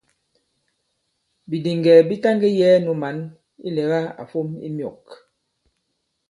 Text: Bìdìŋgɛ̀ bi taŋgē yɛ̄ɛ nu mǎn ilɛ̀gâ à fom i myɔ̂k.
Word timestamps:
Bìdìŋgɛ̀ 1.49 2.05
bi 2.07 2.15
taŋgē 2.23 2.49
yɛ̄ɛ 2.59 2.77
nu 2.85 2.91
mǎn 3.01 3.17
ilɛ̀gâ 3.67 3.99
à 4.21 4.23
fom 4.31 4.49
i 4.65 4.69
myɔ̂k. 4.75 5.05